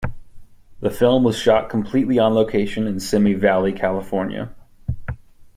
The 0.79 0.89
film 0.89 1.21
was 1.23 1.37
shot 1.37 1.69
completely 1.69 2.17
on 2.17 2.33
location 2.33 2.87
in 2.87 2.99
Simi 2.99 3.35
Valley, 3.35 3.71
California. 3.71 4.49